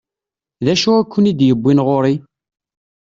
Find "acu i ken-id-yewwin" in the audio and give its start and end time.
0.73-1.83